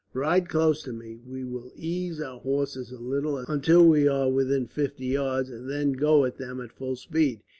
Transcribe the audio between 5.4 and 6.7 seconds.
and then go at them